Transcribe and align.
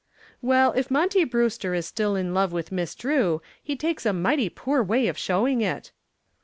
"Well, 0.41 0.71
if 0.73 0.89
Monty 0.89 1.23
Brewster 1.25 1.75
is 1.75 1.85
still 1.85 2.15
in 2.15 2.33
love 2.33 2.51
with 2.51 2.71
Miss 2.71 2.95
Drew 2.95 3.39
he 3.61 3.75
takes 3.75 4.03
a 4.03 4.11
mighty 4.13 4.49
poor 4.49 4.81
way 4.81 5.07
of 5.07 5.15
showing 5.15 5.61
it." 5.61 5.91